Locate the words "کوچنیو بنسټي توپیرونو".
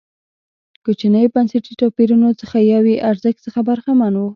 0.83-2.29